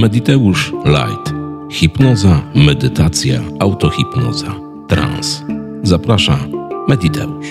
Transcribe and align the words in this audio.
Mediteusz 0.00 0.72
Light. 0.84 1.34
Hipnoza, 1.70 2.42
medytacja, 2.54 3.42
autohipnoza, 3.58 4.54
trans. 4.88 5.42
Zaprasza 5.82 6.48
Mediteusz. 6.88 7.46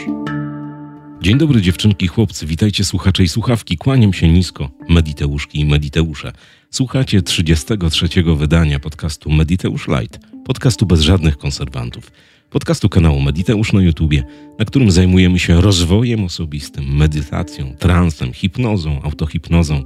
Dzień 1.21 1.37
dobry 1.37 1.61
dziewczynki, 1.61 2.07
chłopcy, 2.07 2.45
witajcie 2.45 2.83
słuchacze 2.83 3.23
i 3.23 3.27
słuchawki. 3.27 3.77
Kłaniam 3.77 4.13
się 4.13 4.29
nisko, 4.29 4.69
Mediteuszki 4.89 5.59
i 5.59 5.65
Mediteusze. 5.65 6.33
Słuchacie 6.69 7.21
33 7.21 8.07
wydania 8.37 8.79
podcastu 8.79 9.29
Mediteusz 9.29 9.87
Light, 9.87 10.19
podcastu 10.45 10.85
bez 10.85 11.01
żadnych 11.01 11.37
konserwantów, 11.37 12.11
podcastu 12.49 12.89
kanału 12.89 13.21
Mediteusz 13.21 13.73
na 13.73 13.81
YouTubie, 13.81 14.23
na 14.59 14.65
którym 14.65 14.91
zajmujemy 14.91 15.39
się 15.39 15.61
rozwojem 15.61 16.23
osobistym, 16.23 16.95
medytacją, 16.97 17.75
transem, 17.79 18.33
hipnozą, 18.33 19.01
autohipnozą 19.03 19.83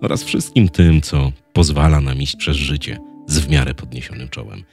oraz 0.00 0.24
wszystkim 0.24 0.68
tym, 0.68 1.00
co 1.00 1.32
pozwala 1.52 2.00
nam 2.00 2.22
iść 2.22 2.36
przez 2.36 2.56
życie 2.56 2.98
z 3.26 3.38
w 3.38 3.48
miarę 3.48 3.74
podniesionym 3.74 4.28
czołem. 4.28 4.64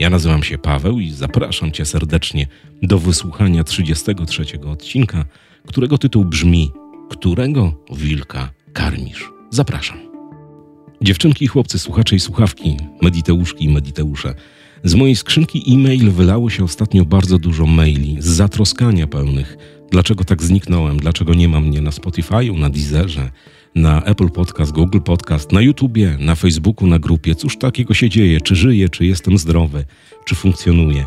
Ja 0.00 0.10
nazywam 0.10 0.42
się 0.42 0.58
Paweł 0.58 1.00
i 1.00 1.10
zapraszam 1.10 1.72
Cię 1.72 1.84
serdecznie 1.84 2.46
do 2.82 2.98
wysłuchania 2.98 3.64
33 3.64 4.44
odcinka, 4.66 5.24
którego 5.66 5.98
tytuł 5.98 6.24
brzmi 6.24 6.70
Którego 7.12 7.72
wilka 7.94 8.50
karmisz? 8.72 9.30
Zapraszam. 9.50 9.98
Dziewczynki 11.02 11.46
chłopcy, 11.46 11.78
słuchacze 11.78 12.16
i 12.16 12.20
słuchawki, 12.20 12.76
mediteuszki 13.02 13.64
i 13.64 13.68
mediteusze. 13.68 14.34
Z 14.84 14.94
mojej 14.94 15.16
skrzynki 15.16 15.74
e-mail 15.74 16.10
wylało 16.10 16.50
się 16.50 16.64
ostatnio 16.64 17.04
bardzo 17.04 17.38
dużo 17.38 17.66
maili 17.66 18.16
z 18.20 18.26
zatroskania 18.26 19.06
pełnych. 19.06 19.56
Dlaczego 19.92 20.24
tak 20.24 20.42
zniknąłem? 20.42 20.96
Dlaczego 20.96 21.34
nie 21.34 21.48
ma 21.48 21.60
mnie 21.60 21.80
na 21.80 21.90
Spotify'u, 21.90 22.58
na 22.58 22.70
Deezerze, 22.70 23.30
na 23.74 24.02
Apple 24.04 24.28
Podcast, 24.28 24.72
Google 24.72 25.00
Podcast, 25.00 25.52
na 25.52 25.60
YouTubie, 25.60 26.16
na 26.20 26.34
Facebooku, 26.34 26.86
na 26.86 26.98
grupie. 26.98 27.34
Cóż 27.34 27.58
takiego 27.58 27.94
się 27.94 28.08
dzieje? 28.08 28.40
Czy 28.40 28.56
żyję, 28.56 28.88
czy 28.88 29.06
jestem 29.06 29.38
zdrowy, 29.38 29.84
czy 30.24 30.34
funkcjonuję? 30.34 31.04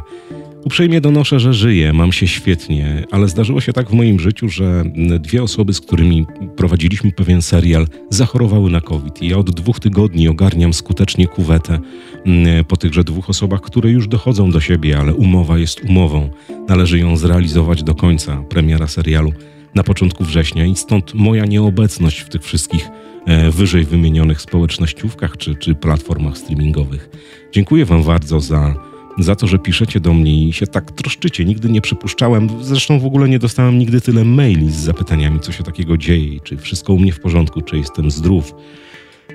Uprzejmie 0.65 1.01
donoszę, 1.01 1.39
że 1.39 1.53
żyję, 1.53 1.93
mam 1.93 2.11
się 2.11 2.27
świetnie, 2.27 3.03
ale 3.11 3.27
zdarzyło 3.27 3.61
się 3.61 3.73
tak 3.73 3.89
w 3.89 3.93
moim 3.93 4.19
życiu, 4.19 4.49
że 4.49 4.83
dwie 5.19 5.43
osoby, 5.43 5.73
z 5.73 5.81
którymi 5.81 6.25
prowadziliśmy 6.55 7.11
pewien 7.11 7.41
serial, 7.41 7.87
zachorowały 8.09 8.71
na 8.71 8.81
COVID. 8.81 9.21
I 9.21 9.27
ja 9.27 9.37
od 9.37 9.51
dwóch 9.51 9.79
tygodni 9.79 10.27
ogarniam 10.27 10.73
skutecznie 10.73 11.27
kuwetę 11.27 11.79
po 12.67 12.77
tychże 12.77 13.03
dwóch 13.03 13.29
osobach, 13.29 13.61
które 13.61 13.91
już 13.91 14.07
dochodzą 14.07 14.51
do 14.51 14.59
siebie, 14.59 14.99
ale 14.99 15.13
umowa 15.13 15.57
jest 15.57 15.81
umową. 15.89 16.29
Należy 16.67 16.99
ją 16.99 17.17
zrealizować 17.17 17.83
do 17.83 17.95
końca, 17.95 18.43
premiera 18.49 18.87
serialu 18.87 19.33
na 19.75 19.83
początku 19.83 20.23
września 20.23 20.65
i 20.65 20.75
stąd 20.75 21.13
moja 21.13 21.45
nieobecność 21.45 22.19
w 22.19 22.29
tych 22.29 22.43
wszystkich 22.43 22.89
e, 23.25 23.51
wyżej 23.51 23.85
wymienionych 23.85 24.41
społecznościówkach 24.41 25.37
czy, 25.37 25.55
czy 25.55 25.75
platformach 25.75 26.37
streamingowych. 26.37 27.09
Dziękuję 27.51 27.85
Wam 27.85 28.03
bardzo 28.03 28.39
za, 28.39 28.75
za 29.23 29.35
to, 29.35 29.47
że 29.47 29.59
piszecie 29.59 29.99
do 29.99 30.13
mnie 30.13 30.47
i 30.47 30.53
się 30.53 30.67
tak 30.67 30.91
troszczycie. 30.91 31.45
Nigdy 31.45 31.69
nie 31.69 31.81
przypuszczałem, 31.81 32.49
zresztą 32.61 32.99
w 32.99 33.05
ogóle 33.05 33.29
nie 33.29 33.39
dostałem 33.39 33.79
nigdy 33.79 34.01
tyle 34.01 34.25
maili 34.25 34.71
z 34.71 34.75
zapytaniami, 34.75 35.39
co 35.39 35.51
się 35.51 35.63
takiego 35.63 35.97
dzieje, 35.97 36.39
czy 36.39 36.57
wszystko 36.57 36.93
u 36.93 36.99
mnie 36.99 37.11
w 37.11 37.19
porządku, 37.19 37.61
czy 37.61 37.77
jestem 37.77 38.11
zdrów. 38.11 38.53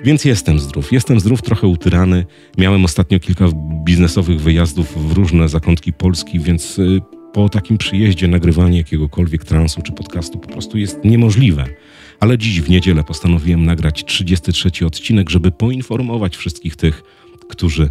Więc 0.03 0.25
jestem 0.25 0.59
zdrów. 0.59 0.91
Jestem 0.91 1.19
zdrów, 1.19 1.41
trochę 1.41 1.67
utyrany. 1.67 2.25
Miałem 2.57 2.85
ostatnio 2.85 3.19
kilka 3.19 3.45
biznesowych 3.85 4.41
wyjazdów 4.41 5.09
w 5.09 5.11
różne 5.11 5.49
zakątki 5.49 5.93
Polski, 5.93 6.39
więc 6.39 6.79
y, 6.79 7.01
po 7.33 7.49
takim 7.49 7.77
przyjeździe 7.77 8.27
nagrywanie 8.27 8.77
jakiegokolwiek 8.77 9.45
transu 9.45 9.81
czy 9.81 9.91
podcastu 9.91 10.39
po 10.39 10.47
prostu 10.47 10.77
jest 10.77 11.05
niemożliwe. 11.05 11.65
Ale 12.19 12.37
dziś 12.37 12.61
w 12.61 12.69
niedzielę 12.69 13.03
postanowiłem 13.03 13.65
nagrać 13.65 14.05
33 14.05 14.85
odcinek, 14.85 15.29
żeby 15.29 15.51
poinformować 15.51 16.37
wszystkich 16.37 16.75
tych, 16.75 17.03
którzy 17.49 17.89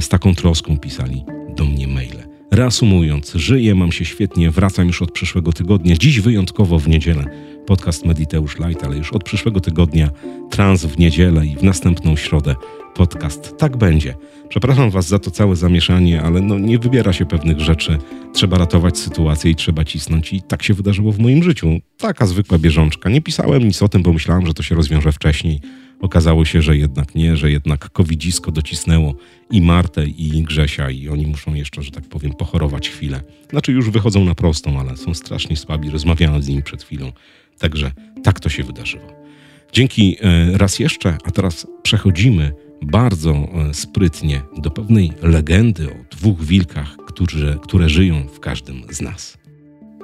z 0.00 0.08
taką 0.08 0.34
troską 0.34 0.78
pisali 0.78 1.24
do 1.56 1.64
mnie 1.64 1.88
maile. 1.88 2.26
Reasumując, 2.50 3.32
żyję, 3.34 3.74
mam 3.74 3.92
się 3.92 4.04
świetnie, 4.04 4.50
wracam 4.50 4.86
już 4.86 5.02
od 5.02 5.12
przyszłego 5.12 5.52
tygodnia. 5.52 5.96
Dziś 5.96 6.20
wyjątkowo 6.20 6.78
w 6.78 6.88
niedzielę 6.88 7.24
podcast 7.66 8.04
Mediteusz 8.04 8.58
Light, 8.58 8.84
ale 8.84 8.96
już 8.96 9.12
od 9.12 9.24
przyszłego 9.24 9.60
tygodnia 9.60 10.10
trans 10.50 10.84
w 10.84 10.98
niedzielę 10.98 11.46
i 11.46 11.56
w 11.56 11.62
następną 11.62 12.16
środę 12.16 12.54
podcast. 12.94 13.56
Tak 13.56 13.76
będzie. 13.76 14.14
Przepraszam 14.48 14.90
Was 14.90 15.08
za 15.08 15.18
to 15.18 15.30
całe 15.30 15.56
zamieszanie, 15.56 16.22
ale 16.22 16.40
no 16.40 16.58
nie 16.58 16.78
wybiera 16.78 17.12
się 17.12 17.26
pewnych 17.26 17.60
rzeczy. 17.60 17.98
Trzeba 18.34 18.58
ratować 18.58 18.98
sytuację 18.98 19.50
i 19.50 19.54
trzeba 19.54 19.84
cisnąć. 19.84 20.32
I 20.32 20.42
tak 20.42 20.62
się 20.62 20.74
wydarzyło 20.74 21.12
w 21.12 21.18
moim 21.18 21.42
życiu. 21.42 21.68
Taka 21.96 22.26
zwykła 22.26 22.58
bieżączka. 22.58 23.10
Nie 23.10 23.20
pisałem 23.20 23.64
nic 23.64 23.82
o 23.82 23.88
tym, 23.88 24.02
bo 24.02 24.12
myślałem, 24.12 24.46
że 24.46 24.54
to 24.54 24.62
się 24.62 24.74
rozwiąże 24.74 25.12
wcześniej. 25.12 25.60
Okazało 26.00 26.44
się, 26.44 26.62
że 26.62 26.76
jednak 26.76 27.14
nie, 27.14 27.36
że 27.36 27.50
jednak 27.50 27.90
covidzisko 27.90 28.52
docisnęło 28.52 29.14
i 29.50 29.60
Martę, 29.60 30.06
i 30.06 30.42
Grzesia, 30.42 30.90
i 30.90 31.08
oni 31.08 31.26
muszą 31.26 31.54
jeszcze, 31.54 31.82
że 31.82 31.90
tak 31.90 32.04
powiem, 32.04 32.32
pochorować 32.32 32.88
chwilę. 32.88 33.20
Znaczy 33.50 33.72
już 33.72 33.90
wychodzą 33.90 34.24
na 34.24 34.34
prostą, 34.34 34.80
ale 34.80 34.96
są 34.96 35.14
strasznie 35.14 35.56
słabi. 35.56 35.90
Rozmawiałem 35.90 36.42
z 36.42 36.48
nimi 36.48 36.62
przed 36.62 36.82
chwilą. 36.82 37.12
Także 37.58 37.92
tak 38.22 38.40
to 38.40 38.48
się 38.48 38.64
wydarzyło. 38.64 39.26
Dzięki 39.72 40.16
e, 40.20 40.58
raz 40.58 40.78
jeszcze, 40.78 41.18
a 41.24 41.30
teraz 41.30 41.66
przechodzimy 41.82 42.52
bardzo 42.82 43.32
e, 43.34 43.74
sprytnie 43.74 44.42
do 44.58 44.70
pewnej 44.70 45.12
legendy 45.22 45.90
o 45.90 46.16
dwóch 46.16 46.44
wilkach, 46.44 46.96
którzy, 47.06 47.58
które 47.62 47.88
żyją 47.88 48.26
w 48.28 48.40
każdym 48.40 48.82
z 48.90 49.00
nas. 49.00 49.38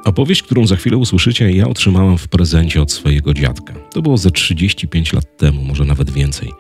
Opowieść, 0.04 0.42
którą 0.42 0.66
za 0.66 0.76
chwilę 0.76 0.97
usłyszycie, 0.97 1.52
ja 1.52 1.69
otrzymałem 1.69 2.19
w 2.19 2.28
prezencie 2.28 2.82
od 2.82 2.92
swojego 2.92 3.34
dziadka. 3.34 3.75
To 3.92 4.03
było 4.03 4.16
ze 4.16 4.30
35 4.30 5.12
lat 5.12 5.36
temu, 5.36 5.64
może 5.64 5.84
nawet 5.84 6.10
więcej. 6.10 6.50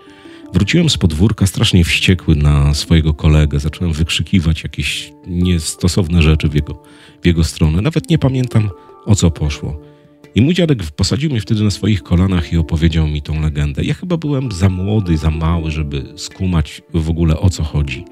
Wróciłem 0.52 0.90
z 0.90 0.96
podwórka 0.96 1.46
strasznie 1.46 1.84
wściekły 1.84 2.36
na 2.36 2.74
swojego 2.74 3.14
kolegę. 3.14 3.58
Zacząłem 3.58 3.92
wykrzykiwać 3.92 4.62
jakieś 4.62 5.12
niestosowne 5.26 6.22
rzeczy 6.22 6.48
w 6.48 6.54
jego, 6.54 6.82
w 7.22 7.26
jego 7.26 7.44
stronę. 7.44 7.82
Nawet 7.82 8.10
nie 8.10 8.18
pamiętam 8.18 8.70
o 9.06 9.14
co 9.14 9.30
poszło. 9.30 9.80
I 10.34 10.42
mój 10.42 10.54
dziadek 10.54 10.82
posadził 10.82 11.30
mnie 11.30 11.40
wtedy 11.40 11.64
na 11.64 11.70
swoich 11.70 12.02
kolanach 12.02 12.52
i 12.52 12.56
opowiedział 12.56 13.08
mi 13.08 13.22
tą 13.22 13.40
legendę. 13.40 13.84
Ja 13.84 13.94
chyba 13.94 14.16
byłem 14.16 14.52
za 14.52 14.68
młody, 14.68 15.16
za 15.16 15.30
mały, 15.30 15.70
żeby 15.70 16.04
skumać 16.16 16.82
w 16.94 17.10
ogóle 17.10 17.40
o 17.40 17.50
co 17.50 17.62
chodzi. 17.62 18.04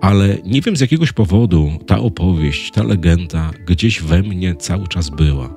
Ale 0.00 0.38
nie 0.44 0.60
wiem 0.60 0.76
z 0.76 0.80
jakiegoś 0.80 1.12
powodu 1.12 1.70
ta 1.86 1.98
opowieść, 1.98 2.70
ta 2.70 2.82
legenda 2.82 3.50
gdzieś 3.66 4.02
we 4.02 4.22
mnie 4.22 4.54
cały 4.56 4.88
czas 4.88 5.10
była. 5.10 5.56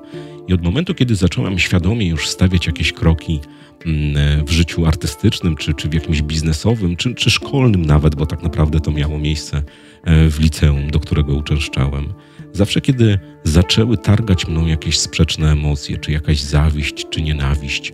Od 0.54 0.62
momentu, 0.62 0.94
kiedy 0.94 1.14
zacząłem 1.14 1.58
świadomie 1.58 2.08
już 2.08 2.28
stawiać 2.28 2.66
jakieś 2.66 2.92
kroki 2.92 3.40
mm, 3.86 4.46
w 4.46 4.50
życiu 4.50 4.86
artystycznym, 4.86 5.56
czy, 5.56 5.74
czy 5.74 5.88
w 5.88 5.94
jakimś 5.94 6.22
biznesowym, 6.22 6.96
czy, 6.96 7.14
czy 7.14 7.30
szkolnym 7.30 7.86
nawet, 7.86 8.14
bo 8.14 8.26
tak 8.26 8.42
naprawdę 8.42 8.80
to 8.80 8.90
miało 8.90 9.18
miejsce 9.18 9.62
e, 10.04 10.28
w 10.28 10.40
liceum, 10.40 10.90
do 10.90 11.00
którego 11.00 11.34
uczęszczałem, 11.34 12.12
Zawsze, 12.52 12.80
kiedy 12.80 13.18
zaczęły 13.44 13.98
targać 13.98 14.48
mną 14.48 14.66
jakieś 14.66 14.98
sprzeczne 14.98 15.52
emocje, 15.52 15.98
czy 15.98 16.12
jakaś 16.12 16.40
zawiść, 16.40 17.06
czy 17.10 17.22
nienawiść, 17.22 17.92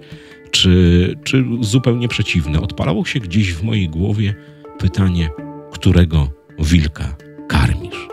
czy, 0.51 1.15
czy 1.25 1.45
zupełnie 1.61 2.09
przeciwne, 2.09 2.61
odpalało 2.61 3.05
się 3.05 3.21
gdzieś 3.21 3.55
w 3.55 3.63
mojej 3.63 3.89
głowie 3.89 4.35
pytanie, 4.79 5.31
którego 5.73 6.31
wilka 6.59 7.17
karmisz? 7.49 8.09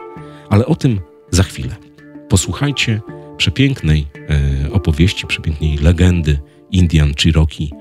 Ale 0.49 0.65
o 0.65 0.75
tym 0.75 0.99
za 1.31 1.43
chwilę. 1.43 1.75
Posłuchajcie 2.29 3.01
przepięknej 3.37 4.07
e, 4.29 4.71
opowieści, 4.71 5.27
przepięknej 5.27 5.77
legendy 5.77 6.39
Indian 6.71 7.13
Cherokee, 7.23 7.71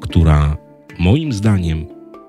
która 0.00 0.56
moim 0.98 1.32
zdaniem 1.32 1.86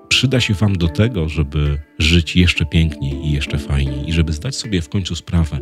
przyda 0.08 0.40
się 0.40 0.54
Wam 0.54 0.76
do 0.76 0.88
tego, 0.88 1.28
żeby 1.28 1.78
żyć 1.98 2.36
jeszcze 2.36 2.66
piękniej 2.66 3.26
i 3.26 3.32
jeszcze 3.32 3.58
fajniej, 3.58 4.08
i 4.08 4.12
żeby 4.12 4.32
zdać 4.32 4.56
sobie 4.56 4.82
w 4.82 4.88
końcu 4.88 5.16
sprawę, 5.16 5.60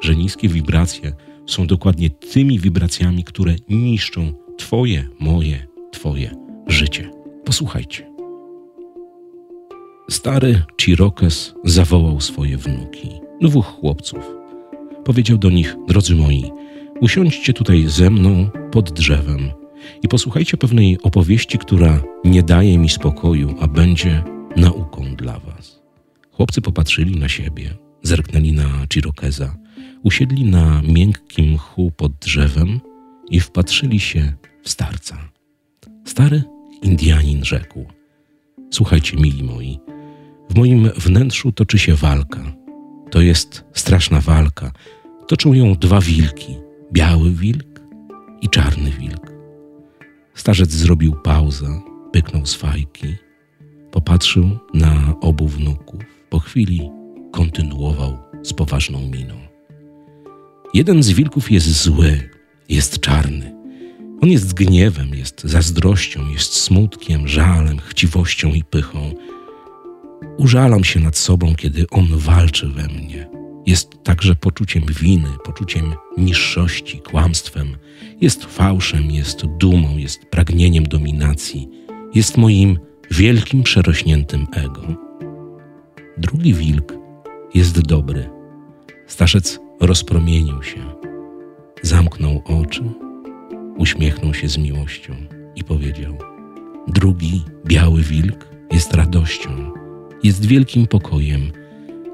że 0.00 0.16
niskie 0.16 0.48
wibracje 0.48 1.12
są 1.46 1.66
dokładnie 1.66 2.10
tymi 2.10 2.58
wibracjami, 2.58 3.24
które 3.24 3.54
niszczą 3.68 4.32
Twoje, 4.58 5.08
moje, 5.20 5.66
Twoje 5.92 6.36
życie. 6.66 7.10
Posłuchajcie. 7.44 8.10
Stary 10.10 10.62
Chirokes 10.80 11.54
zawołał 11.64 12.20
swoje 12.20 12.56
wnuki, 12.56 13.10
dwóch 13.40 13.66
chłopców. 13.66 14.39
Powiedział 15.04 15.38
do 15.38 15.50
nich: 15.50 15.76
Drodzy 15.88 16.14
moi, 16.14 16.50
usiądźcie 17.00 17.52
tutaj 17.52 17.84
ze 17.88 18.10
mną 18.10 18.50
pod 18.72 18.92
drzewem 18.92 19.50
i 20.02 20.08
posłuchajcie 20.08 20.56
pewnej 20.56 20.98
opowieści, 21.02 21.58
która 21.58 22.02
nie 22.24 22.42
daje 22.42 22.78
mi 22.78 22.88
spokoju, 22.88 23.54
a 23.60 23.66
będzie 23.66 24.24
nauką 24.56 25.16
dla 25.16 25.38
was. 25.38 25.82
Chłopcy 26.32 26.60
popatrzyli 26.60 27.18
na 27.18 27.28
siebie, 27.28 27.74
zerknęli 28.02 28.52
na 28.52 28.86
Chirokeza, 28.92 29.56
usiedli 30.02 30.44
na 30.44 30.82
miękkim 30.82 31.52
mchu 31.52 31.90
pod 31.96 32.12
drzewem 32.12 32.80
i 33.30 33.40
wpatrzyli 33.40 34.00
się 34.00 34.32
w 34.62 34.68
starca. 34.70 35.18
Stary 36.04 36.42
Indianin 36.82 37.44
rzekł: 37.44 37.84
Słuchajcie, 38.70 39.16
mili 39.16 39.44
moi, 39.44 39.78
w 40.50 40.54
moim 40.54 40.90
wnętrzu 40.96 41.52
toczy 41.52 41.78
się 41.78 41.94
walka. 41.94 42.59
To 43.10 43.20
jest 43.20 43.64
straszna 43.72 44.20
walka. 44.20 44.72
Toczą 45.28 45.52
ją 45.52 45.74
dwa 45.74 46.00
wilki: 46.00 46.56
biały 46.92 47.30
wilk 47.30 47.80
i 48.40 48.48
czarny 48.48 48.90
wilk. 48.90 49.32
Starzec 50.34 50.70
zrobił 50.70 51.12
pauzę, 51.12 51.80
pyknął 52.12 52.46
z 52.46 52.54
fajki 52.54 53.16
Popatrzył 53.90 54.58
na 54.74 55.14
obu 55.20 55.48
wnuków. 55.48 56.00
Po 56.28 56.38
chwili 56.38 56.90
kontynuował 57.32 58.18
z 58.42 58.52
poważną 58.52 59.00
miną. 59.00 59.34
Jeden 60.74 61.02
z 61.02 61.10
wilków 61.10 61.50
jest 61.50 61.82
zły, 61.82 62.30
jest 62.68 63.00
czarny. 63.00 63.54
On 64.22 64.30
jest 64.30 64.54
gniewem, 64.54 65.14
jest 65.14 65.40
zazdrością, 65.44 66.28
jest 66.28 66.52
smutkiem, 66.52 67.28
żalem, 67.28 67.78
chciwością 67.78 68.48
i 68.48 68.64
pychą. 68.64 69.14
Użalam 70.38 70.84
się 70.84 71.00
nad 71.00 71.16
sobą, 71.16 71.54
kiedy 71.54 71.86
on 71.90 72.06
walczy 72.12 72.68
we 72.68 72.82
mnie. 72.82 73.28
Jest 73.66 74.02
także 74.04 74.34
poczuciem 74.34 74.82
winy, 75.00 75.28
poczuciem 75.44 75.94
niższości, 76.18 77.00
kłamstwem, 77.00 77.76
jest 78.20 78.44
fałszem, 78.44 79.10
jest 79.10 79.46
dumą, 79.46 79.96
jest 79.96 80.24
pragnieniem 80.24 80.84
dominacji, 80.84 81.68
jest 82.14 82.36
moim 82.36 82.78
wielkim 83.10 83.62
przerośniętym 83.62 84.46
ego. 84.52 84.82
Drugi 86.18 86.54
wilk 86.54 86.94
jest 87.54 87.80
dobry. 87.80 88.30
Staszec 89.06 89.60
rozpromienił 89.80 90.62
się, 90.62 90.80
zamknął 91.82 92.42
oczy, 92.44 92.82
uśmiechnął 93.76 94.34
się 94.34 94.48
z 94.48 94.58
miłością 94.58 95.14
i 95.56 95.64
powiedział: 95.64 96.18
Drugi, 96.88 97.44
biały 97.66 98.02
wilk, 98.02 98.48
jest 98.72 98.94
radością, 98.94 99.72
jest 100.22 100.46
wielkim 100.46 100.86
pokojem, 100.86 101.52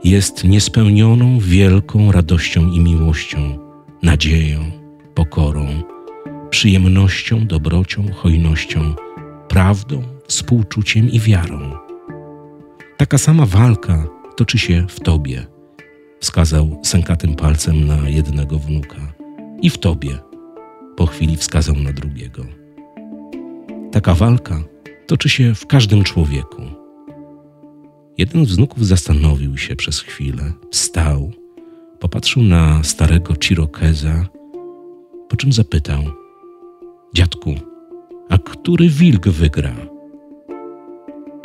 jest 0.05 0.45
niespełnioną 0.45 1.39
wielką 1.39 2.13
radością 2.13 2.73
i 2.73 2.81
miłością, 2.81 3.59
nadzieją, 4.03 4.61
pokorą, 5.15 5.67
przyjemnością, 6.51 7.47
dobrocią, 7.47 8.13
hojnością, 8.13 8.95
prawdą, 9.49 10.03
współczuciem 10.29 11.11
i 11.11 11.21
wiarą. 11.21 11.73
Taka 12.97 13.19
sama 13.19 13.47
walka 13.47 14.07
toczy 14.37 14.59
się 14.59 14.87
w 14.89 15.01
tobie, 15.01 15.47
wskazał 16.21 16.81
sękatym 16.85 17.35
palcem 17.35 17.87
na 17.87 18.09
jednego 18.09 18.59
wnuka, 18.59 19.13
i 19.63 19.71
w 19.71 19.79
tobie, 19.79 20.19
po 20.97 21.07
chwili 21.07 21.37
wskazał 21.37 21.77
na 21.77 21.93
drugiego. 21.93 22.45
Taka 23.93 24.15
walka 24.15 24.63
toczy 25.07 25.29
się 25.29 25.55
w 25.55 25.67
każdym 25.67 26.05
człowieku. 26.05 26.63
Jeden 28.19 28.47
z 28.47 28.57
wnuków 28.57 28.87
zastanowił 28.87 29.57
się 29.57 29.77
przez 29.77 30.01
chwilę, 30.01 30.53
wstał, 30.71 31.33
popatrzył 32.01 32.43
na 32.43 32.85
starego 32.85 33.35
Chirokeza, 33.45 34.27
po 35.29 35.37
czym 35.37 35.53
zapytał: 35.53 36.03
Dziadku, 37.15 37.55
a 38.29 38.39
który 38.39 38.89
wilk 38.89 39.29
wygra? 39.29 39.77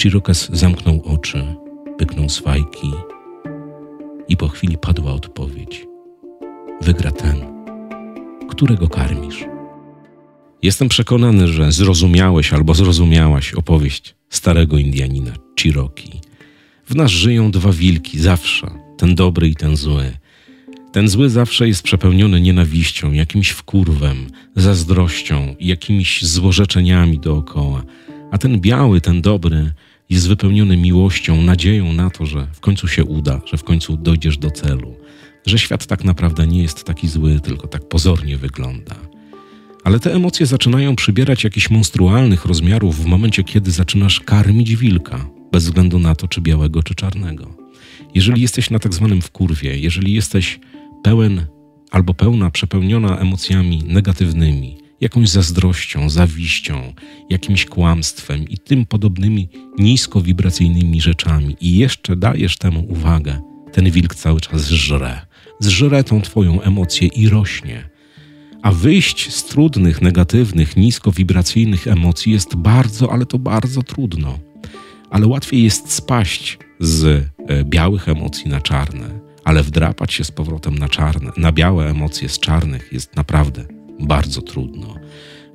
Chirokez 0.02 0.50
zamknął 0.54 1.02
oczy, 1.06 1.56
pyknął 1.98 2.30
swajki 2.30 2.92
i 4.28 4.38
po 4.38 4.48
chwili 4.48 4.78
padła 4.78 5.14
odpowiedź: 5.14 5.88
Wygra 6.82 7.12
ten, 7.12 7.36
którego 8.50 8.90
karmisz. 8.90 9.46
Jestem 10.62 10.90
przekonany, 10.90 11.48
że 11.48 11.72
zrozumiałeś 11.72 12.54
albo 12.54 12.74
zrozumiałaś 12.74 13.54
opowieść 13.54 14.16
starego 14.30 14.78
Indianina 14.78 15.32
Cherokee. 15.64 16.31
W 16.92 16.96
nas 16.96 17.12
żyją 17.12 17.52
dwa 17.52 17.72
wilki 17.72 18.20
zawsze, 18.20 18.68
ten 18.98 19.16
dobry 19.16 19.48
i 19.48 19.56
ten 19.56 19.78
zły. 19.78 20.12
Ten 20.92 21.08
zły 21.08 21.30
zawsze 21.30 21.68
jest 21.68 21.84
przepełniony 21.84 22.42
nienawiścią, 22.42 23.12
jakimś 23.12 23.50
wkurwem, 23.50 24.28
zazdrością 24.56 25.56
jakimiś 25.60 26.24
złorzeczeniami 26.24 27.20
dookoła. 27.20 27.84
A 28.32 28.38
ten 28.38 28.60
biały, 28.60 29.02
ten 29.02 29.22
dobry, 29.22 29.74
jest 30.10 30.28
wypełniony 30.28 30.78
miłością, 30.78 31.42
nadzieją 31.42 31.94
na 31.94 32.10
to, 32.10 32.26
że 32.26 32.48
w 32.54 32.60
końcu 32.60 32.88
się 32.88 33.04
uda, 33.04 33.42
że 33.46 33.58
w 33.58 33.64
końcu 33.64 33.98
dojdziesz 33.98 34.38
do 34.38 34.52
celu, 34.52 34.96
że 35.46 35.60
świat 35.60 35.86
tak 35.86 36.04
naprawdę 36.04 36.48
nie 36.48 36.62
jest 36.62 36.84
taki 36.84 37.08
zły, 37.08 37.40
tylko 37.40 37.68
tak 37.68 37.88
pozornie 37.90 38.38
wygląda. 38.38 39.11
Ale 39.84 40.00
te 40.00 40.14
emocje 40.14 40.46
zaczynają 40.46 40.96
przybierać 40.96 41.44
jakichś 41.44 41.70
monstrualnych 41.70 42.46
rozmiarów 42.46 43.04
w 43.04 43.06
momencie, 43.06 43.44
kiedy 43.44 43.72
zaczynasz 43.72 44.20
karmić 44.20 44.76
wilka, 44.76 45.26
bez 45.52 45.64
względu 45.64 46.00
na 46.00 46.16
to, 46.16 46.28
czy 46.28 46.42
białego, 46.42 46.84
czy 46.84 46.96
czarnego. 46.96 47.56
Jeżeli 48.16 48.42
jesteś 48.42 48.70
na 48.70 48.80
tak 48.80 48.94
zwanym 48.94 49.22
wkurwie, 49.22 49.80
jeżeli 49.80 50.14
jesteś 50.14 50.60
pełen 51.04 51.46
albo 51.92 52.14
pełna, 52.14 52.52
przepełniona 52.52 53.18
emocjami 53.18 53.84
negatywnymi, 53.88 54.78
jakąś 55.02 55.30
zazdrością, 55.30 56.10
zawiścią, 56.10 56.94
jakimś 57.30 57.66
kłamstwem 57.66 58.50
i 58.50 58.58
tym 58.58 58.86
podobnymi 58.86 59.50
niskowibracyjnymi 59.80 61.02
rzeczami 61.02 61.58
i 61.62 61.78
jeszcze 61.78 62.16
dajesz 62.16 62.58
temu 62.58 62.86
uwagę, 62.90 63.42
ten 63.72 63.92
wilk 63.92 64.16
cały 64.16 64.42
czas 64.42 64.68
żre. 64.68 65.22
Zżre 65.60 66.04
tą 66.04 66.22
twoją 66.22 66.62
emocję 66.62 67.08
i 67.08 67.30
rośnie. 67.30 67.91
A 68.62 68.72
wyjść 68.72 69.34
z 69.34 69.46
trudnych, 69.46 70.02
negatywnych, 70.02 70.78
niskowibracyjnych 70.78 71.88
emocji 71.88 72.32
jest 72.32 72.56
bardzo, 72.56 73.12
ale 73.12 73.26
to 73.26 73.40
bardzo 73.40 73.84
trudno. 73.84 74.40
Ale 75.10 75.28
łatwiej 75.28 75.64
jest 75.64 75.92
spaść 75.92 76.58
z 76.80 77.06
e, 77.06 77.64
białych 77.64 78.10
emocji 78.10 78.50
na 78.50 78.62
czarne, 78.62 79.20
ale 79.44 79.64
wdrapać 79.64 80.14
się 80.14 80.24
z 80.24 80.32
powrotem 80.32 80.78
na 80.78 80.90
czarne, 80.90 81.32
na 81.38 81.52
białe 81.52 81.90
emocje 81.90 82.30
z 82.30 82.40
czarnych 82.40 82.90
jest 82.92 83.16
naprawdę 83.16 83.66
bardzo 84.00 84.42
trudno. 84.42 84.96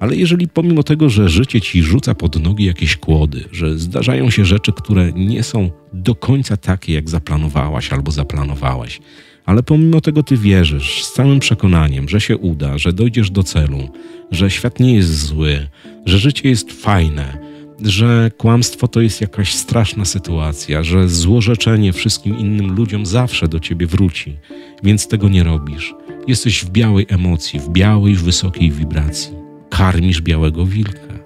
Ale 0.00 0.17
jeżeli 0.17 0.49
pomimo 0.49 0.82
tego, 0.82 1.11
że 1.11 1.29
życie 1.29 1.61
ci 1.61 1.82
rzuca 1.82 2.14
pod 2.14 2.43
nogi 2.43 2.64
jakieś 2.64 2.97
kłody, 2.97 3.44
że 3.52 3.79
zdarzają 3.79 4.31
się 4.31 4.44
rzeczy, 4.44 4.73
które 4.73 5.12
nie 5.12 5.43
są 5.43 5.70
do 5.93 6.14
końca 6.14 6.56
takie, 6.56 6.93
jak 6.93 7.11
zaplanowałaś 7.11 7.93
albo 7.93 8.11
zaplanowałeś, 8.11 9.00
ale 9.47 9.63
pomimo 9.63 10.01
tego 10.01 10.23
ty 10.23 10.37
wierzysz 10.37 11.05
z 11.05 11.13
całym 11.13 11.41
przekonaniem, 11.41 12.09
że 12.09 12.21
się 12.21 12.37
uda, 12.37 12.79
że 12.79 12.93
dojdziesz 12.93 13.31
do 13.31 13.43
celu, 13.43 13.89
że 14.31 14.51
świat 14.51 14.81
nie 14.81 14.95
jest 14.95 15.27
zły, 15.27 15.69
że 16.07 16.19
życie 16.19 16.49
jest 16.49 16.73
fajne, 16.73 17.39
że 17.83 18.31
kłamstwo 18.37 18.89
to 18.89 19.01
jest 19.01 19.21
jakaś 19.21 19.55
straszna 19.55 20.05
sytuacja, 20.05 20.83
że 20.83 21.09
złorzeczenie 21.09 21.93
wszystkim 21.93 22.39
innym 22.39 22.75
ludziom 22.75 23.07
zawsze 23.07 23.49
do 23.49 23.61
ciebie 23.61 23.87
wróci, 23.87 24.37
więc 24.83 25.09
tego 25.09 25.29
nie 25.29 25.45
robisz. 25.45 25.95
Jesteś 26.27 26.65
w 26.65 26.71
białej 26.71 27.07
emocji, 27.09 27.61
w 27.61 27.69
białej, 27.69 28.15
wysokiej 28.15 28.71
wibracji. 28.71 29.35
Karmisz 29.71 30.21
białego 30.21 30.67
wilka. 30.67 31.19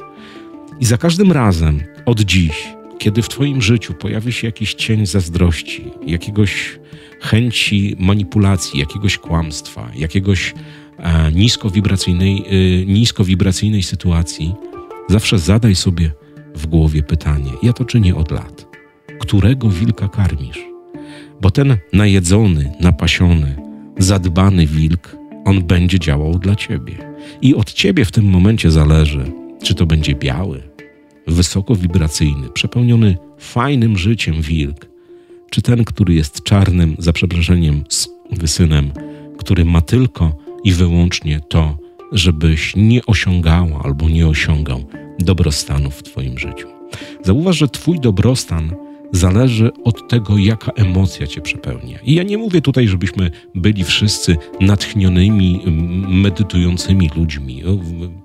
I 0.80 0.84
za 0.84 0.98
każdym 0.98 1.32
razem 1.32 1.80
od 2.06 2.20
dziś, 2.20 2.68
kiedy 2.98 3.22
w 3.22 3.28
Twoim 3.28 3.62
życiu 3.62 3.94
pojawi 3.94 4.32
się 4.32 4.46
jakiś 4.46 4.74
cień 4.74 5.06
zazdrości, 5.06 5.84
jakiegoś 6.06 6.79
chęci 7.20 7.96
manipulacji, 7.98 8.80
jakiegoś 8.80 9.18
kłamstwa, 9.18 9.90
jakiegoś 9.94 10.54
e, 10.98 11.32
niskowibracyjnej, 11.32 12.44
e, 12.46 12.86
niskowibracyjnej 12.86 13.82
sytuacji, 13.82 14.54
zawsze 15.08 15.38
zadaj 15.38 15.74
sobie 15.74 16.12
w 16.54 16.66
głowie 16.66 17.02
pytanie. 17.02 17.50
Ja 17.62 17.72
to 17.72 17.84
czynię 17.84 18.16
od 18.16 18.30
lat. 18.30 18.66
Którego 19.20 19.68
wilka 19.68 20.08
karmisz? 20.08 20.58
Bo 21.40 21.50
ten 21.50 21.76
najedzony, 21.92 22.72
napasiony, 22.80 23.56
zadbany 23.98 24.66
wilk, 24.66 25.16
on 25.44 25.62
będzie 25.62 25.98
działał 25.98 26.38
dla 26.38 26.56
ciebie. 26.56 26.94
I 27.42 27.54
od 27.54 27.72
ciebie 27.72 28.04
w 28.04 28.12
tym 28.12 28.24
momencie 28.24 28.70
zależy, 28.70 29.32
czy 29.62 29.74
to 29.74 29.86
będzie 29.86 30.14
biały, 30.14 30.62
wysoko 31.26 31.74
wibracyjny, 31.74 32.48
przepełniony 32.48 33.16
fajnym 33.38 33.98
życiem 33.98 34.42
wilk, 34.42 34.89
czy 35.50 35.62
ten, 35.62 35.84
który 35.84 36.14
jest 36.14 36.42
czarnym, 36.42 36.96
za 36.98 37.12
przeproszeniem, 37.12 37.84
wysynem, 38.32 38.92
który 39.38 39.64
ma 39.64 39.80
tylko 39.80 40.36
i 40.64 40.72
wyłącznie 40.72 41.40
to, 41.48 41.78
żebyś 42.12 42.76
nie 42.76 43.06
osiągała 43.06 43.82
albo 43.84 44.08
nie 44.08 44.28
osiągał 44.28 44.84
dobrostanu 45.18 45.90
w 45.90 46.02
Twoim 46.02 46.38
życiu. 46.38 46.68
Zauważ, 47.24 47.56
że 47.56 47.68
Twój 47.68 48.00
dobrostan 48.00 48.74
zależy 49.12 49.70
od 49.84 50.08
tego, 50.08 50.38
jaka 50.38 50.72
emocja 50.72 51.26
cię 51.26 51.40
przepełnia. 51.40 51.98
I 52.04 52.14
ja 52.14 52.22
nie 52.22 52.38
mówię 52.38 52.60
tutaj, 52.62 52.88
żebyśmy 52.88 53.30
byli 53.54 53.84
wszyscy 53.84 54.36
natchnionymi, 54.60 55.60
medytującymi 56.08 57.10
ludźmi, 57.16 57.62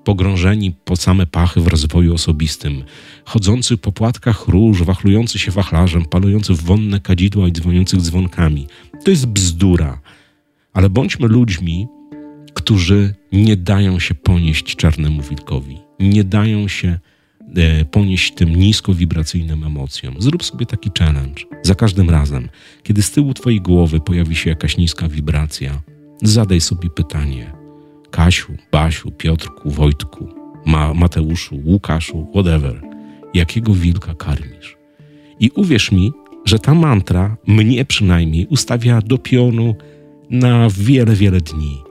pogrążeni 0.04 0.75
po 0.86 0.96
same 0.96 1.27
pachy 1.27 1.62
w 1.62 1.68
rozwoju 1.68 2.13
osobistym, 2.13 2.84
chodzący 3.25 3.77
po 3.77 3.92
płatkach 3.92 4.48
róż, 4.48 4.84
wachlujący 4.84 5.39
się 5.39 5.51
wachlarzem, 5.51 6.06
palujący 6.06 6.54
w 6.54 6.62
wonne 6.62 7.00
kadzidła 7.00 7.48
i 7.48 7.51
dzwoniących 7.51 8.01
dzwonkami. 8.01 8.68
To 9.04 9.12
jest 9.12 9.25
bzdura. 9.25 10.01
Ale 10.74 10.89
bądźmy 10.89 11.27
ludźmi, 11.27 11.88
którzy 12.54 13.13
nie 13.32 13.58
dają 13.58 14.00
się 14.00 14.15
ponieść 14.15 14.75
czarnemu 14.75 15.22
wilkowi, 15.22 15.77
nie 16.00 16.24
dają 16.24 16.68
się 16.68 17.00
ponieść 17.92 18.34
tym 18.34 18.56
niskowibracyjnym 18.56 19.64
emocjom. 19.64 20.16
Zrób 20.20 20.44
sobie 20.44 20.66
taki 20.66 20.92
challenge. 21.00 21.44
Za 21.64 21.75
każdym 21.75 22.10
razem, 22.10 22.50
kiedy 22.84 23.02
z 23.02 23.12
tyłu 23.12 23.34
Twojej 23.34 23.62
głowy 23.62 24.00
pojawi 24.00 24.36
się 24.36 24.50
jakaś 24.50 24.78
niska 24.78 25.08
wibracja, 25.08 25.82
zadaj 26.22 26.62
sobie 26.62 26.90
pytanie: 26.90 27.54
Kasiu, 28.12 28.54
Basiu, 28.72 29.12
Piotrku, 29.12 29.70
Wojtku, 29.70 30.28
Ma 30.66 30.94
Mateuszu, 30.94 31.62
Łukaszu, 31.66 32.28
whatever, 32.32 32.82
jakiego 33.34 33.74
wilka 33.74 34.14
karmisz? 34.14 34.78
I 35.40 35.50
uwierz 35.50 35.92
mi, 35.92 36.12
że 36.46 36.60
ta 36.60 36.74
mantra 36.74 37.38
mnie 37.48 37.86
przynajmniej 37.86 38.48
ustawia 38.50 39.02
do 39.02 39.18
pionu 39.18 39.75
na 40.30 40.68
wiele, 40.70 41.16
wiele 41.16 41.42
dni. 41.42 41.82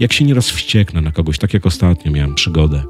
Jak 0.00 0.12
się 0.12 0.24
nieraz 0.24 0.50
wścieknę 0.50 1.00
na 1.00 1.12
kogoś, 1.12 1.38
tak 1.38 1.54
jak 1.54 1.66
ostatnio 1.66 2.12
miałem 2.12 2.34
przygodę, 2.34 2.82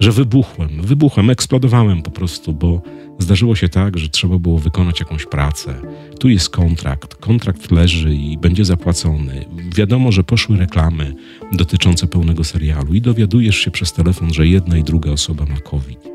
że 0.00 0.12
wybuchłem, 0.12 0.82
wybuchłem, 0.82 1.30
eksplodowałem 1.30 2.02
po 2.02 2.10
prostu, 2.10 2.52
bo 2.52 2.82
zdarzyło 3.18 3.56
się 3.56 3.68
tak, 3.68 3.98
że 3.98 4.08
trzeba 4.08 4.38
było 4.38 4.58
wykonać 4.58 5.00
jakąś 5.00 5.26
pracę. 5.26 5.74
Tu 6.20 6.28
jest 6.28 6.50
kontrakt, 6.50 7.14
kontrakt 7.14 7.70
leży 7.70 8.14
i 8.14 8.38
będzie 8.38 8.64
zapłacony. 8.64 9.44
Wiadomo, 9.76 10.12
że 10.12 10.24
poszły 10.24 10.56
reklamy 10.56 11.14
dotyczące 11.52 12.06
pełnego 12.06 12.44
serialu 12.44 12.94
i 12.94 13.00
dowiadujesz 13.00 13.56
się 13.56 13.70
przez 13.70 13.92
telefon, 13.92 14.34
że 14.34 14.46
jedna 14.46 14.78
i 14.78 14.84
druga 14.84 15.10
osoba 15.10 15.44
ma 15.44 15.60
COVID. 15.60 16.08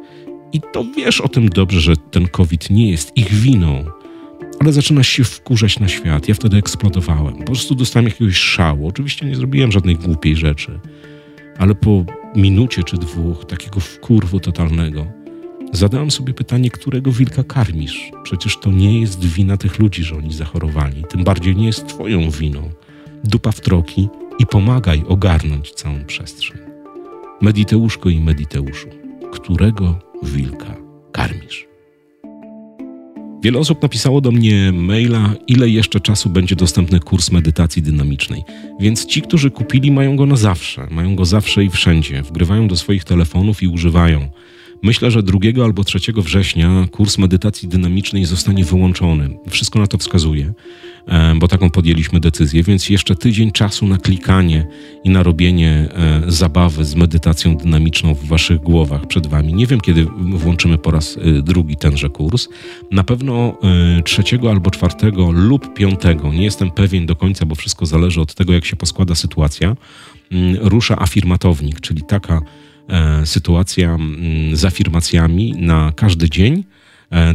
I 0.54 0.62
to 0.74 0.86
wiesz 0.98 1.22
o 1.22 1.28
tym 1.28 1.50
dobrze, 1.50 1.82
że 1.82 1.98
ten 1.98 2.28
COVID 2.28 2.70
nie 2.70 2.90
jest 2.92 3.18
ich 3.18 3.34
winą, 3.34 3.86
ale 4.60 4.74
zaczynasz 4.74 5.08
się 5.08 5.24
wkurzać 5.24 5.80
na 5.80 5.88
świat. 5.88 6.28
Ja 6.28 6.36
wtedy 6.36 6.58
eksplodowałem. 6.58 7.36
Po 7.38 7.44
prostu 7.44 7.76
dostałem 7.76 8.06
jakiegoś 8.06 8.38
szału. 8.38 8.88
Oczywiście 8.88 9.26
nie 9.26 9.36
zrobiłem 9.36 9.72
żadnej 9.72 9.96
głupiej 9.96 10.36
rzeczy, 10.36 10.80
ale 11.58 11.76
po 11.76 12.06
minucie 12.36 12.84
czy 12.84 12.98
dwóch 12.98 13.46
takiego 13.46 13.80
wkurwu 13.80 14.40
totalnego 14.40 15.06
zadałem 15.74 16.12
sobie 16.12 16.34
pytanie, 16.34 16.70
którego 16.70 17.12
wilka 17.12 17.44
karmisz? 17.44 18.12
Przecież 18.24 18.58
to 18.58 18.72
nie 18.72 19.02
jest 19.02 19.26
wina 19.26 19.58
tych 19.58 19.80
ludzi, 19.80 20.04
że 20.04 20.16
oni 20.16 20.34
zachorowali. 20.34 21.04
Tym 21.10 21.24
bardziej 21.24 21.56
nie 21.56 21.66
jest 21.66 21.88
twoją 21.88 22.30
winą. 22.30 22.70
Dupa 23.24 23.52
w 23.52 23.62
troki 23.62 24.10
i 24.40 24.46
pomagaj 24.46 25.04
ogarnąć 25.08 25.72
całą 25.72 26.06
przestrzeń. 26.06 26.58
Mediteuszko 27.42 28.10
i 28.10 28.20
Mediteuszu, 28.20 28.88
którego 29.32 30.00
wilka 30.24 30.76
karmisz? 31.12 31.73
Wiele 33.44 33.60
osób 33.60 33.82
napisało 33.82 34.22
do 34.22 34.32
mnie 34.32 34.72
maila, 34.72 35.34
ile 35.48 35.70
jeszcze 35.70 36.00
czasu 36.00 36.30
będzie 36.30 36.56
dostępny 36.56 37.00
kurs 37.00 37.32
medytacji 37.32 37.82
dynamicznej. 37.82 38.44
Więc 38.80 39.06
ci, 39.06 39.22
którzy 39.22 39.52
kupili, 39.52 39.92
mają 39.92 40.16
go 40.16 40.26
na 40.26 40.36
zawsze, 40.36 40.88
mają 40.92 41.16
go 41.16 41.26
zawsze 41.26 41.64
i 41.64 41.70
wszędzie, 41.70 42.22
wgrywają 42.22 42.68
do 42.68 42.76
swoich 42.76 43.04
telefonów 43.04 43.64
i 43.64 43.68
używają. 43.68 44.30
Myślę, 44.84 45.12
że 45.12 45.24
2 45.24 45.40
albo 45.64 45.84
3 45.84 46.00
września 46.18 46.88
kurs 46.92 47.18
medytacji 47.18 47.68
dynamicznej 47.70 48.26
zostanie 48.26 48.66
wyłączony. 48.66 49.38
Wszystko 49.50 49.80
na 49.80 49.88
to 49.88 49.98
wskazuje, 49.98 50.54
e, 51.08 51.36
bo 51.36 51.48
taką 51.48 51.70
podjęliśmy 51.70 52.20
decyzję, 52.20 52.64
więc 52.64 52.90
jeszcze 52.90 53.16
tydzień 53.16 53.52
czasu 53.52 53.88
na 53.88 53.98
klikanie 53.98 54.68
i 55.04 55.10
na 55.10 55.24
robienie 55.24 55.90
e, 55.94 56.22
zabawy 56.28 56.86
z 56.86 56.96
medytacją 56.96 57.58
dynamiczną 57.58 58.14
w 58.14 58.26
waszych 58.28 58.60
głowach 58.60 59.08
przed 59.08 59.28
wami. 59.28 59.54
Nie 59.54 59.68
wiem, 59.68 59.82
kiedy 59.82 60.06
włączymy 60.18 60.78
po 60.78 60.92
raz 60.92 61.18
e, 61.18 61.42
drugi 61.42 61.78
tenże 61.78 62.10
kurs. 62.10 62.48
Na 62.92 63.04
pewno 63.04 63.58
trzeciego 64.06 64.50
albo 64.52 64.72
czwartego 64.72 65.32
lub 65.32 65.74
piątego, 65.74 66.34
nie 66.34 66.44
jestem 66.44 66.72
pewien 66.72 67.06
do 67.06 67.16
końca, 67.16 67.46
bo 67.46 67.56
wszystko 67.56 67.86
zależy 67.86 68.22
od 68.22 68.36
tego, 68.36 68.54
jak 68.54 68.66
się 68.66 68.76
poskłada 68.76 69.16
sytuacja, 69.16 69.76
mm, 70.32 70.58
rusza 70.62 71.00
afirmatownik, 71.00 71.82
czyli 71.82 72.02
taka 72.08 72.42
sytuacja 73.26 73.96
mm, 73.96 74.56
z 74.56 74.66
afirmacjami 74.66 75.54
na 75.58 75.92
każdy 75.96 76.30
dzień. 76.30 76.54
E, 76.60 76.73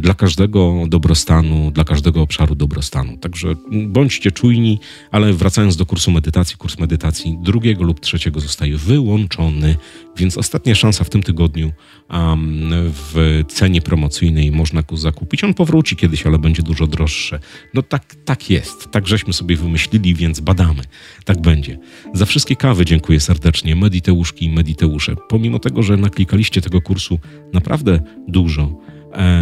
dla 0.01 0.15
każdego 0.15 0.85
dobrostanu, 0.89 1.71
dla 1.71 1.85
każdego 1.85 2.23
obszaru 2.23 2.55
dobrostanu. 2.55 3.17
Także 3.17 3.55
bądźcie 3.87 4.33
czujni, 4.33 4.81
ale 5.11 5.33
wracając 5.33 5.77
do 5.77 5.87
kursu 5.87 6.11
medytacji, 6.11 6.57
kurs 6.57 6.79
medytacji 6.79 7.39
drugiego 7.43 7.85
lub 7.85 8.01
trzeciego 8.01 8.41
zostaje 8.41 8.77
wyłączony, 8.77 9.77
więc 10.17 10.39
ostatnia 10.39 10.75
szansa 10.75 11.05
w 11.05 11.11
tym 11.11 11.23
tygodniu 11.23 11.73
um, 12.11 12.71
w 12.73 13.43
cenie 13.49 13.83
promocyjnej 13.83 14.51
można 14.51 14.83
go 14.83 14.97
zakupić. 14.97 15.45
On 15.45 15.55
powróci 15.55 15.97
kiedyś, 15.97 16.27
ale 16.27 16.39
będzie 16.39 16.63
dużo 16.63 16.87
droższe. 16.87 17.41
No 17.75 17.83
tak, 17.83 18.15
tak 18.25 18.51
jest. 18.51 18.91
Tak 18.91 19.09
żeśmy 19.09 19.33
sobie 19.33 19.57
wymyślili, 19.57 20.15
więc 20.15 20.41
badamy. 20.41 20.83
Tak 21.25 21.41
będzie. 21.41 21.79
Za 22.15 22.27
wszystkie 22.27 22.57
kawy 22.57 22.85
dziękuję 22.85 23.21
serdecznie. 23.21 23.77
Mediteuszki 23.77 24.45
i 24.45 24.51
Mediteusze. 24.51 25.17
Pomimo 25.29 25.59
tego, 25.59 25.83
że 25.83 25.97
naklikaliście 25.97 26.61
tego 26.61 26.81
kursu 26.81 27.19
naprawdę 27.53 28.01
dużo, 28.29 28.79
E, 28.89 28.98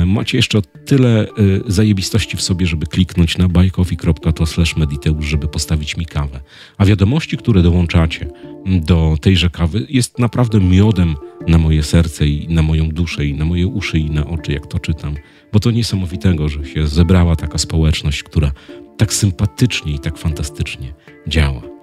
macie 0.06 0.38
jeszcze 0.38 0.62
tyle 0.62 1.28
e, 1.28 1.32
zajebistości 1.66 2.36
w 2.36 2.42
sobie, 2.42 2.66
żeby 2.66 2.86
kliknąć 2.86 3.38
na 3.38 3.48
buycoffee.to 3.48 4.44
mediteusz, 4.76 5.26
żeby 5.26 5.48
postawić 5.48 5.96
mi 5.96 6.06
kawę. 6.06 6.40
A 6.78 6.84
wiadomości, 6.84 7.36
które 7.36 7.62
dołączacie 7.62 8.28
do 8.66 9.16
tejże 9.20 9.50
kawy 9.50 9.86
jest 9.88 10.18
naprawdę 10.18 10.60
miodem 10.60 11.14
na 11.48 11.58
moje 11.58 11.82
serce 11.82 12.26
i 12.26 12.48
na 12.48 12.62
moją 12.62 12.88
duszę 12.88 13.26
i 13.26 13.34
na 13.34 13.44
moje 13.44 13.66
uszy 13.66 13.98
i 13.98 14.10
na 14.10 14.26
oczy, 14.26 14.52
jak 14.52 14.66
to 14.66 14.78
czytam. 14.78 15.14
Bo 15.52 15.60
to 15.60 15.70
niesamowitego, 15.70 16.48
że 16.48 16.64
się 16.66 16.86
zebrała 16.86 17.36
taka 17.36 17.58
społeczność, 17.58 18.22
która 18.22 18.52
tak 18.96 19.12
sympatycznie 19.12 19.94
i 19.94 19.98
tak 19.98 20.18
fantastycznie 20.18 20.94
działa. 21.28 21.75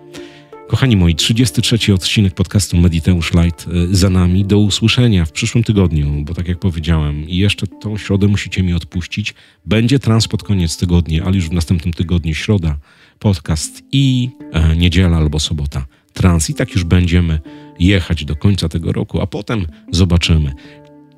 Kochani 0.74 0.98
moi, 0.98 1.16
33 1.16 1.94
odcinek 1.94 2.34
podcastu 2.34 2.78
Mediteusz 2.78 3.34
Light 3.34 3.68
y, 3.68 3.96
za 3.96 4.10
nami. 4.10 4.46
Do 4.46 4.60
usłyszenia 4.60 5.26
w 5.26 5.32
przyszłym 5.32 5.64
tygodniu, 5.64 6.24
bo 6.24 6.34
tak 6.34 6.48
jak 6.48 6.60
powiedziałem, 6.60 7.30
jeszcze 7.30 7.68
tą 7.68 7.98
środę 7.98 8.28
musicie 8.28 8.64
mi 8.64 8.74
odpuścić. 8.74 9.34
Będzie 9.66 10.00
trans 10.00 10.28
pod 10.28 10.44
koniec 10.44 10.78
tygodnia, 10.78 11.24
ale 11.24 11.36
już 11.36 11.50
w 11.50 11.54
następnym 11.54 11.94
tygodniu 11.94 12.34
środa 12.34 12.78
podcast 13.20 13.84
i 13.92 14.30
e, 14.52 14.76
niedziela 14.76 15.18
albo 15.18 15.40
sobota 15.40 15.86
trans. 16.14 16.50
I 16.50 16.54
tak 16.54 16.72
już 16.72 16.84
będziemy 16.84 17.40
jechać 17.80 18.26
do 18.26 18.36
końca 18.36 18.70
tego 18.70 18.92
roku, 18.92 19.22
a 19.22 19.28
potem 19.28 19.68
zobaczymy. 19.92 20.54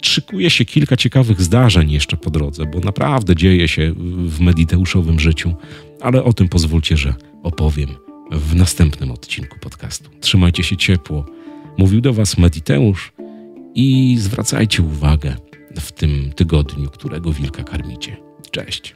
Szykuje 0.02 0.50
się 0.50 0.66
kilka 0.66 0.98
ciekawych 0.98 1.42
zdarzeń 1.42 1.92
jeszcze 1.92 2.18
po 2.18 2.30
drodze, 2.30 2.66
bo 2.66 2.80
naprawdę 2.80 3.36
dzieje 3.36 3.68
się 3.68 3.94
w 4.28 4.40
mediteuszowym 4.40 5.20
życiu, 5.20 5.54
ale 6.02 6.24
o 6.24 6.34
tym 6.34 6.50
pozwólcie, 6.50 6.98
że 6.98 7.14
opowiem 7.44 8.05
w 8.32 8.56
następnym 8.56 9.12
odcinku 9.12 9.60
podcastu. 9.60 10.10
Trzymajcie 10.20 10.64
się 10.64 10.78
ciepło. 10.78 11.26
Mówił 11.78 12.02
do 12.02 12.14
Was 12.14 12.38
Mediteusz 12.38 13.14
i 13.76 14.18
zwracajcie 14.20 14.84
uwagę 14.84 15.36
w 15.76 15.92
tym 15.92 16.34
tygodniu, 16.36 16.90
którego 16.90 17.32
wilka 17.34 17.64
karmicie. 17.64 18.18
Cześć. 18.52 18.96